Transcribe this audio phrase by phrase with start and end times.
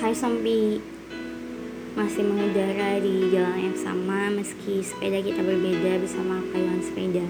[0.00, 0.80] Hai Sompi
[1.92, 7.28] Masih mengudara di jalan yang sama Meski sepeda kita berbeda bersama kayuan sepeda.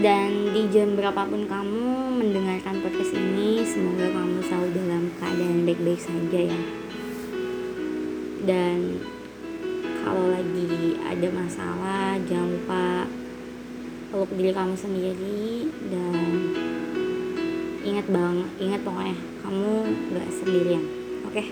[0.00, 6.40] Dan di jam berapapun kamu mendengarkan podcast ini Semoga kamu selalu dalam keadaan baik-baik saja
[6.48, 6.60] ya.
[8.48, 9.04] Dan
[10.00, 12.84] kalau lagi ada masalah jangan lupa
[14.08, 16.24] peluk diri kamu sendiri dan
[17.80, 19.72] ingat bang ingat pokoknya kamu
[20.12, 20.84] gak sendirian
[21.24, 21.32] oke?
[21.32, 21.46] Okay?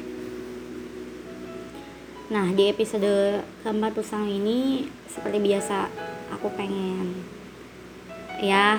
[2.29, 5.89] nah di episode keempat pusang ini seperti biasa
[6.37, 7.17] aku pengen
[8.45, 8.77] ya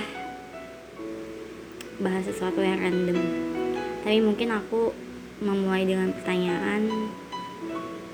[2.00, 3.20] bahas sesuatu yang random.
[4.08, 4.96] Tapi mungkin aku
[5.44, 6.88] memulai dengan pertanyaan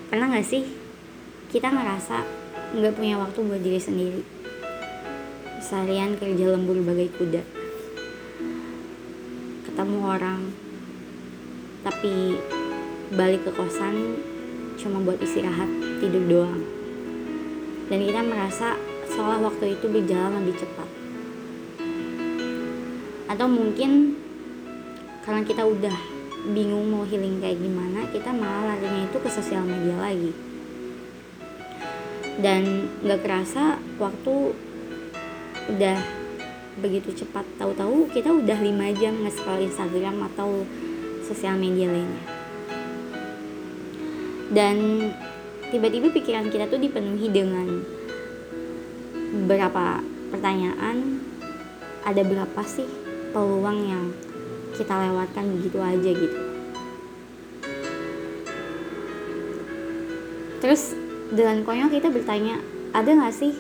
[0.10, 0.66] pernah gak sih
[1.54, 2.26] kita ngerasa
[2.76, 4.22] nggak punya waktu buat diri sendiri?
[5.62, 7.55] Seharian kerja lembur bagai kuda
[10.06, 10.54] orang.
[11.82, 12.38] Tapi
[13.14, 14.22] balik ke kosan
[14.78, 15.70] cuma buat istirahat
[16.02, 16.62] tidur doang.
[17.90, 18.78] Dan kita merasa
[19.10, 20.90] seolah waktu itu berjalan lebih cepat.
[23.30, 24.22] Atau mungkin
[25.26, 25.98] karena kita udah
[26.54, 30.34] bingung mau healing kayak gimana kita malah larinya itu ke sosial media lagi.
[32.36, 34.54] Dan gak kerasa waktu
[35.72, 36.25] udah
[36.80, 37.46] begitu cepat.
[37.60, 40.68] Tahu-tahu kita udah 5 jam nge-scroll Instagram atau
[41.24, 42.24] sosial media lainnya.
[44.52, 45.10] Dan
[45.74, 47.68] tiba-tiba pikiran kita tuh dipenuhi dengan
[49.44, 50.00] beberapa
[50.32, 51.20] pertanyaan
[52.06, 52.88] ada berapa sih
[53.34, 54.06] peluang yang
[54.78, 56.40] kita lewatkan begitu aja gitu.
[60.62, 60.94] Terus
[61.34, 62.62] dengan konyol kita bertanya
[62.94, 63.54] ada gak sih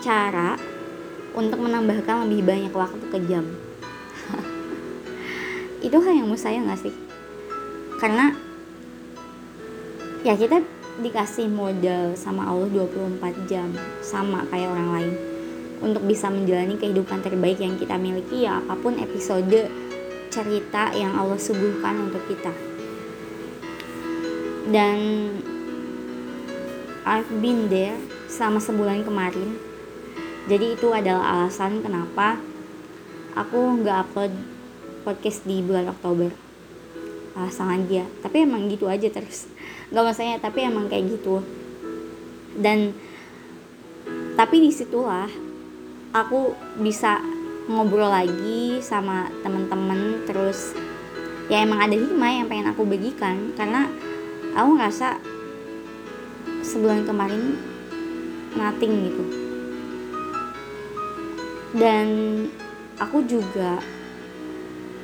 [0.00, 0.75] cara
[1.36, 3.44] untuk menambahkan lebih banyak waktu ke jam.
[5.86, 6.94] Itu hal yang mustahil gak sih?
[8.00, 8.32] Karena
[10.24, 10.64] ya kita
[10.96, 13.68] dikasih modal sama Allah 24 jam
[14.00, 15.14] sama kayak orang lain.
[15.76, 19.68] Untuk bisa menjalani kehidupan terbaik yang kita miliki ya apa pun episode
[20.32, 22.52] cerita yang Allah suguhkan untuk kita.
[24.72, 24.98] Dan
[27.04, 27.94] I've been there
[28.26, 29.65] selama sebulan kemarin
[30.46, 32.38] jadi itu adalah alasan kenapa
[33.34, 34.30] aku nggak upload
[35.02, 36.30] podcast di bulan Oktober.
[37.34, 38.06] Alasan aja.
[38.22, 39.50] Tapi emang gitu aja terus.
[39.90, 41.42] Nggak maksudnya tapi emang kayak gitu.
[42.54, 42.94] Dan
[44.38, 45.26] tapi di situlah
[46.14, 47.18] aku bisa
[47.66, 50.78] ngobrol lagi sama temen-temen terus
[51.50, 53.50] ya emang ada hikmah yang pengen aku bagikan.
[53.58, 53.90] Karena
[54.54, 55.18] aku ngerasa
[56.62, 57.58] sebulan kemarin
[58.54, 59.45] nothing gitu
[61.76, 62.06] dan
[62.96, 63.80] aku juga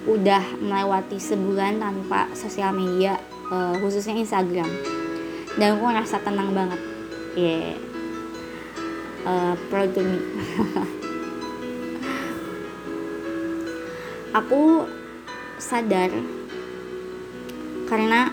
[0.09, 3.21] udah melewati sebulan tanpa sosial media
[3.53, 4.69] uh, khususnya Instagram.
[5.55, 6.81] Dan aku ngerasa tenang banget.
[7.33, 7.77] Ya yeah.
[9.25, 10.21] uh, proud to me
[14.33, 14.89] aku
[15.61, 16.09] sadar
[17.89, 18.33] karena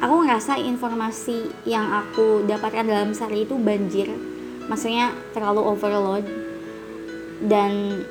[0.00, 4.12] aku ngerasa informasi yang aku dapatkan dalam sehari itu banjir.
[4.68, 6.24] Maksudnya terlalu overload
[7.44, 8.04] dan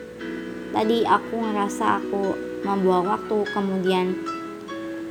[0.73, 2.23] tadi aku ngerasa aku
[2.65, 3.37] membuang waktu.
[3.53, 4.17] Kemudian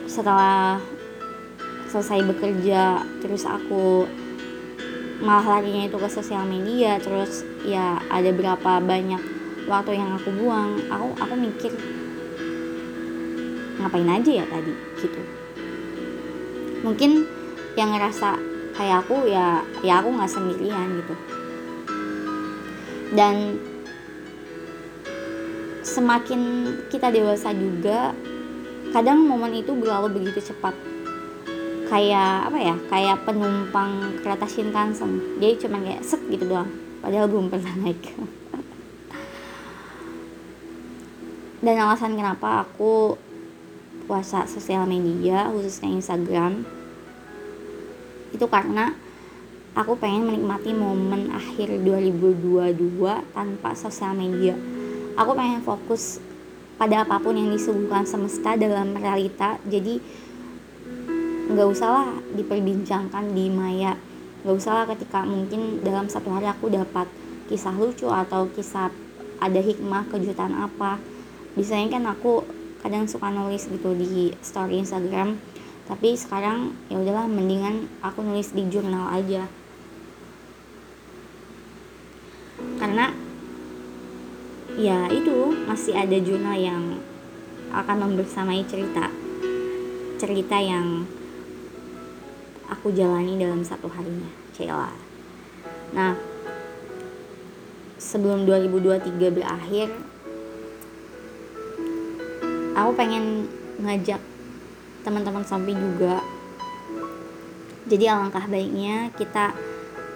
[0.08, 0.80] setelah
[1.88, 4.04] selesai bekerja terus aku
[5.18, 9.18] malah larinya itu ke sosial media terus ya ada berapa banyak
[9.66, 11.72] waktu yang aku buang aku aku mikir
[13.78, 14.74] ngapain aja ya tadi?
[14.98, 15.20] Gitu.
[16.82, 17.10] Mungkin
[17.78, 18.38] yang ngerasa
[18.74, 21.14] kayak aku ya ya aku nggak sendirian gitu.
[23.14, 23.34] Dan
[25.88, 26.40] semakin
[26.92, 28.12] kita dewasa juga
[28.92, 30.76] kadang momen itu berlalu begitu cepat.
[31.88, 35.40] Kayak apa ya kayak penumpang kereta Shinkansen.
[35.40, 36.68] Jadi cuma kayak set gitu doang
[37.00, 38.04] padahal belum pernah naik.
[41.64, 43.16] Dan alasan kenapa aku
[44.04, 46.64] puasa sosial media khususnya Instagram
[48.32, 48.92] itu karena
[49.76, 53.00] aku pengen menikmati momen akhir 2022
[53.32, 54.56] tanpa sosial media
[55.18, 56.22] aku pengen fokus
[56.78, 59.58] pada apa pun yang disuguhkan semesta dalam realita.
[59.66, 59.98] Jadi
[61.50, 63.98] nggak usahlah diperbincangkan di maya.
[64.46, 67.10] Nggak usahlah ketika mungkin dalam satu hari aku dapat
[67.50, 68.94] kisah lucu atau kisah
[69.42, 71.02] ada hikmah kejutan apa.
[71.58, 72.46] Biasanya kan aku
[72.78, 75.34] kadang suka nulis gitu di story Instagram.
[75.90, 79.50] Tapi sekarang ya udahlah mendingan aku nulis di jurnal aja.
[82.78, 83.10] Karena
[84.78, 87.02] ya itu masih ada jurnal yang
[87.74, 89.10] akan membersamai cerita.
[90.18, 91.04] Cerita yang
[92.68, 94.92] aku jalani dalam satu harinya Cila
[95.88, 96.12] nah
[97.96, 99.88] sebelum 2023 berakhir
[102.76, 103.48] aku pengen
[103.80, 104.20] ngajak
[105.02, 106.20] teman-teman sampai juga.
[107.88, 109.56] Jadi alangkah baiknya kita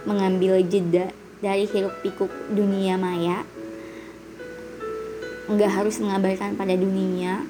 [0.05, 1.09] mengambil jeda
[1.41, 3.49] dari hiruk pikuk dunia maya
[5.51, 7.43] nggak harus mengabarkan pada dunia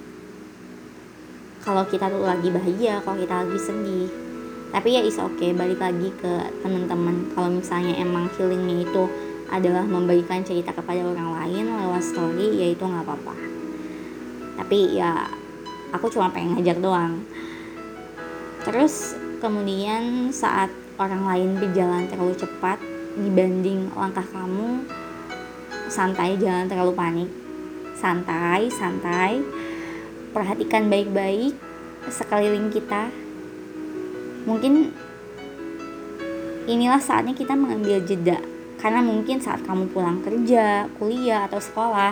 [1.63, 4.11] kalau kita tuh lagi bahagia kalau kita lagi sedih.
[4.73, 6.33] Tapi ya is oke okay, balik lagi ke
[6.65, 7.31] teman-teman.
[7.37, 9.05] Kalau misalnya emang healingnya itu
[9.53, 13.35] adalah memberikan cerita kepada orang lain lewat story ya itu nggak apa-apa.
[14.59, 15.29] Tapi ya
[15.95, 17.23] aku cuma pengen ngajar doang.
[18.65, 22.81] Terus kemudian saat orang lain berjalan terlalu cepat
[23.13, 24.89] dibanding langkah kamu
[25.93, 27.42] santai jangan terlalu panik
[28.03, 29.39] santai santai.
[30.35, 31.55] Perhatikan baik-baik
[32.11, 33.07] sekeliling kita.
[34.43, 34.91] Mungkin
[36.67, 38.43] inilah saatnya kita mengambil jeda.
[38.83, 42.11] Karena mungkin saat kamu pulang kerja, kuliah atau sekolah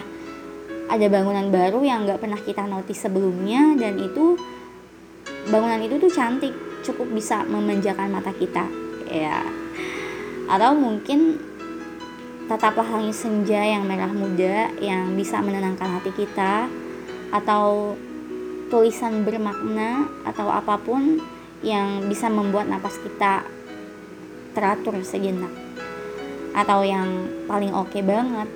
[0.87, 4.39] ada bangunan baru yang nggak pernah kita notice sebelumnya dan itu
[5.51, 6.55] bangunan itu tuh cantik.
[6.87, 8.65] Cukup bisa memanjakan mata kita.
[9.11, 9.43] Ya.
[10.47, 11.50] Atau mungkin
[12.51, 16.67] tataplah langit senja yang merah muda yang bisa menenangkan hati kita
[17.31, 17.95] atau
[18.67, 21.23] tulisan bermakna atau apa pun
[21.63, 23.47] yang bisa membuat napas kita
[24.51, 25.55] teratur sejenak
[26.51, 28.51] atau yang paling oke okay banget.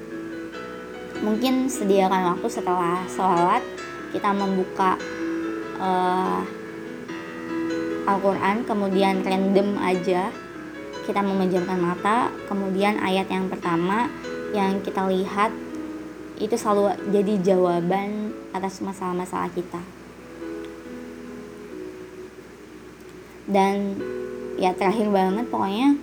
[1.23, 3.63] Mungkin sediakan waktu setelah sholat
[4.11, 4.99] kita membuka
[5.79, 6.43] uh,
[8.11, 10.35] Al-Quran kemudian random aja
[11.05, 14.09] kita memejamkan mata kemudian ayat yang pertama
[14.57, 15.53] yang kita lihat
[16.41, 19.83] itu selalu jadi jawaban atas masalah-masalah kita.
[23.45, 24.01] Dan
[24.57, 26.01] ya terakhir banget pokoknya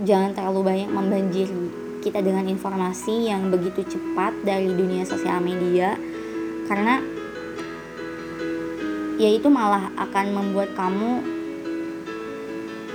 [0.00, 1.60] jangan terlalu banyak membanjiri
[2.00, 6.00] kita dengan informasi yang begitu cepat dari dunia sosial media
[6.64, 7.04] karena
[9.20, 11.20] ya itu malah akan membuat kamu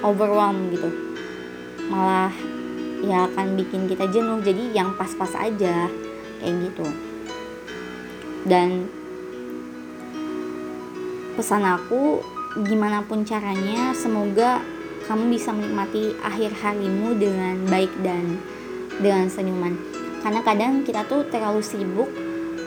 [0.02, 1.05] overwhelmed gitu
[1.90, 2.34] malah
[3.06, 4.42] ya akan bikin kita jenuh.
[4.42, 5.90] Jadi yang pas-pas aja
[6.42, 6.88] kayak gitu.
[8.46, 8.90] Dan
[11.36, 12.22] pesan aku
[12.64, 14.64] gimana pun caranya semoga
[15.06, 18.40] kamu bisa menikmati akhir harimu dengan baik dan
[18.98, 19.76] dengan senyuman.
[20.24, 22.10] Karena kadang kita tuh terlalu sibuk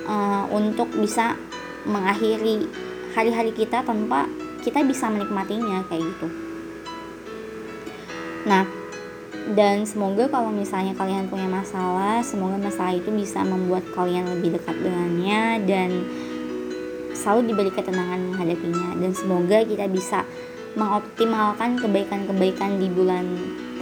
[0.06, 1.35] uh, untuk bisa
[1.88, 2.69] mengakhiri
[3.17, 4.31] hari-hari kita tanpa
[4.62, 6.29] kita bisa menikmatinya kayak gitu.
[8.47, 8.78] Nah
[9.59, 14.79] dan semoga kalau misalnya kalian punya masalah semoga masalah itu bisa membuat kalian lebih dekat
[14.79, 15.91] dengannya dan
[17.11, 20.23] selalu diberi ketenangan menghadapinya dan semoga kita bisa
[20.79, 23.27] mengoptimalkan kebaikan-kebaikan di bulan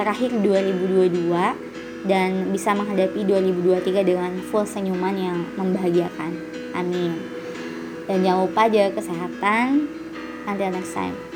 [0.00, 6.32] terakhir 2022 dan bisa menghadapi 2023 dengan full senyuman yang membahagiakan.
[6.72, 7.20] Amin.
[8.08, 9.90] Dan jangan lupa jaga kesehatan.
[10.46, 11.35] Until next time.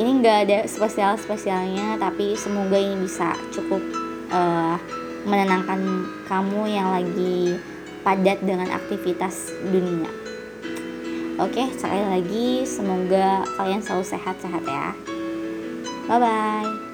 [0.00, 3.84] Ini nggak ada spesial-spesialnya, tapi semoga ini bisa cukup
[4.32, 4.80] uh,
[5.28, 7.60] menenangkan kamu yang lagi
[8.00, 10.08] padat dengan aktivitas dunia.
[11.36, 14.96] Oke, sekali lagi semoga kalian selalu sehat-sehat ya.
[16.08, 16.89] Bye bye.